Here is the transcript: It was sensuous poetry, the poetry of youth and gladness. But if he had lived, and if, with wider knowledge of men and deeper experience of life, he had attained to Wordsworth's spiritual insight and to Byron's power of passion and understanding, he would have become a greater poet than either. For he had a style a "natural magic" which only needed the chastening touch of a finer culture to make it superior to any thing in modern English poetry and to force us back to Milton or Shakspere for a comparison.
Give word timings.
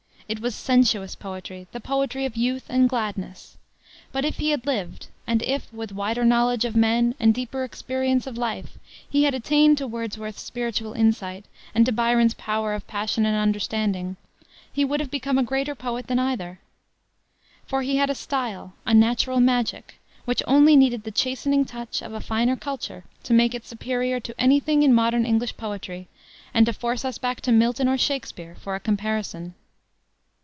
It 0.31 0.39
was 0.39 0.55
sensuous 0.55 1.13
poetry, 1.13 1.67
the 1.73 1.81
poetry 1.81 2.23
of 2.23 2.37
youth 2.37 2.67
and 2.69 2.87
gladness. 2.87 3.57
But 4.13 4.23
if 4.23 4.37
he 4.37 4.51
had 4.51 4.65
lived, 4.65 5.07
and 5.27 5.41
if, 5.43 5.67
with 5.73 5.91
wider 5.91 6.23
knowledge 6.23 6.63
of 6.63 6.73
men 6.73 7.15
and 7.19 7.33
deeper 7.33 7.65
experience 7.65 8.25
of 8.25 8.37
life, 8.37 8.77
he 9.09 9.23
had 9.25 9.33
attained 9.33 9.77
to 9.79 9.87
Wordsworth's 9.87 10.39
spiritual 10.41 10.93
insight 10.93 11.43
and 11.75 11.85
to 11.85 11.91
Byron's 11.91 12.33
power 12.35 12.73
of 12.73 12.87
passion 12.87 13.25
and 13.25 13.35
understanding, 13.35 14.15
he 14.71 14.85
would 14.85 15.01
have 15.01 15.11
become 15.11 15.37
a 15.37 15.43
greater 15.43 15.75
poet 15.75 16.07
than 16.07 16.17
either. 16.17 16.61
For 17.65 17.81
he 17.81 17.97
had 17.97 18.09
a 18.09 18.15
style 18.15 18.71
a 18.85 18.93
"natural 18.93 19.41
magic" 19.41 19.99
which 20.23 20.43
only 20.47 20.77
needed 20.77 21.03
the 21.03 21.11
chastening 21.11 21.65
touch 21.65 22.01
of 22.01 22.13
a 22.13 22.21
finer 22.21 22.55
culture 22.55 23.03
to 23.23 23.33
make 23.33 23.53
it 23.53 23.65
superior 23.65 24.21
to 24.21 24.39
any 24.39 24.61
thing 24.61 24.81
in 24.81 24.93
modern 24.93 25.25
English 25.25 25.57
poetry 25.57 26.07
and 26.53 26.65
to 26.67 26.71
force 26.71 27.03
us 27.03 27.17
back 27.17 27.41
to 27.41 27.51
Milton 27.51 27.89
or 27.89 27.97
Shakspere 27.97 28.55
for 28.55 28.75
a 28.75 28.79
comparison. 28.79 29.55